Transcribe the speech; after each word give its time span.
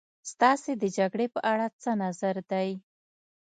ستاسې 0.31 0.71
د 0.81 0.83
جګړې 0.97 1.27
په 1.33 1.39
اړه 1.51 1.67
څه 1.81 1.91
نظر 2.03 2.35
دی. 2.51 2.69